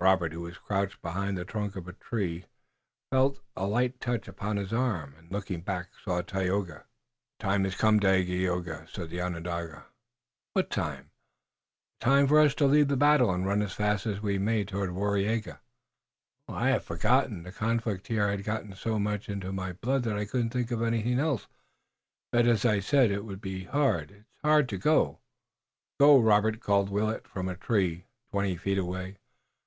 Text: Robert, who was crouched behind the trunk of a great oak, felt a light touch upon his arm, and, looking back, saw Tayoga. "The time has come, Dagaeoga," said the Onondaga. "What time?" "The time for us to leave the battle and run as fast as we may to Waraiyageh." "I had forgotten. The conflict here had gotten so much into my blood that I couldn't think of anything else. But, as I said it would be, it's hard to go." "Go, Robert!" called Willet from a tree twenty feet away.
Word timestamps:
Robert, 0.00 0.32
who 0.32 0.40
was 0.40 0.56
crouched 0.56 1.02
behind 1.02 1.36
the 1.36 1.44
trunk 1.44 1.76
of 1.76 1.86
a 1.86 1.92
great 1.92 2.44
oak, 2.44 2.48
felt 3.36 3.40
a 3.56 3.66
light 3.66 4.00
touch 4.00 4.26
upon 4.26 4.56
his 4.56 4.72
arm, 4.72 5.14
and, 5.18 5.30
looking 5.30 5.60
back, 5.60 5.90
saw 6.02 6.22
Tayoga. 6.22 6.86
"The 7.38 7.42
time 7.44 7.64
has 7.64 7.76
come, 7.76 8.00
Dagaeoga," 8.00 8.88
said 8.88 9.10
the 9.10 9.20
Onondaga. 9.20 9.84
"What 10.54 10.70
time?" 10.70 11.10
"The 12.00 12.06
time 12.06 12.26
for 12.26 12.38
us 12.40 12.54
to 12.54 12.66
leave 12.66 12.88
the 12.88 12.96
battle 12.96 13.30
and 13.30 13.44
run 13.44 13.60
as 13.60 13.74
fast 13.74 14.06
as 14.06 14.22
we 14.22 14.38
may 14.38 14.64
to 14.64 14.76
Waraiyageh." 14.76 15.58
"I 16.48 16.70
had 16.70 16.82
forgotten. 16.82 17.42
The 17.42 17.52
conflict 17.52 18.06
here 18.06 18.30
had 18.30 18.44
gotten 18.44 18.74
so 18.74 18.98
much 18.98 19.28
into 19.28 19.52
my 19.52 19.72
blood 19.74 20.04
that 20.04 20.16
I 20.16 20.24
couldn't 20.24 20.54
think 20.54 20.70
of 20.70 20.80
anything 20.80 21.18
else. 21.18 21.48
But, 22.32 22.46
as 22.46 22.64
I 22.64 22.80
said 22.80 23.10
it 23.10 23.26
would 23.26 23.42
be, 23.42 23.68
it's 23.70 24.26
hard 24.42 24.68
to 24.70 24.78
go." 24.78 25.18
"Go, 26.00 26.18
Robert!" 26.18 26.60
called 26.60 26.88
Willet 26.88 27.28
from 27.28 27.46
a 27.46 27.54
tree 27.56 28.06
twenty 28.30 28.56
feet 28.56 28.78
away. 28.78 29.18